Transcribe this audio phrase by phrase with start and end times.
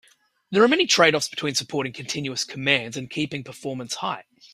[0.49, 4.23] There are many trade-offs between supporting continuous commands and keeping performance high.